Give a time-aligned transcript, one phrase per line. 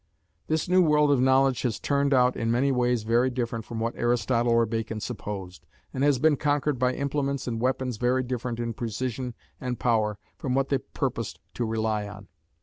[0.47, 3.95] This new world of knowledge has turned out in many ways very different from what
[3.95, 8.73] Aristotle or Bacon supposed, and has been conquered by implements and weapons very different in
[8.73, 12.29] precision and power from what they purposed to rely on.